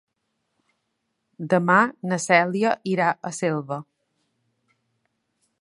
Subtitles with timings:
[1.51, 1.75] Demà
[2.11, 3.81] na Cèlia irà a Selva.